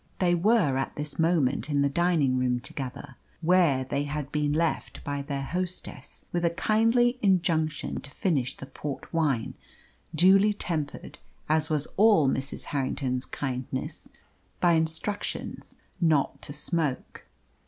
They 0.17 0.33
were 0.33 0.77
at 0.77 0.95
this 0.95 1.19
moment 1.19 1.69
in 1.69 1.83
the 1.83 1.87
dining 1.87 2.39
room 2.39 2.59
together, 2.59 3.17
where 3.41 3.83
they 3.83 4.05
had 4.05 4.31
been 4.31 4.51
left 4.51 5.03
by 5.03 5.21
their 5.21 5.43
hostess 5.43 6.25
with 6.31 6.43
a 6.43 6.49
kindly 6.49 7.19
injunction 7.21 8.01
to 8.01 8.09
finish 8.09 8.57
the 8.57 8.65
port 8.65 9.13
wine, 9.13 9.53
duly 10.15 10.53
tempered 10.53 11.19
as 11.47 11.69
was 11.69 11.87
all 11.97 12.27
Mrs. 12.27 12.63
Harrington's 12.73 13.27
kindness 13.27 14.09
by 14.59 14.73
instructions 14.73 15.77
not 16.01 16.41
to 16.41 16.51
smoke. 16.51 17.25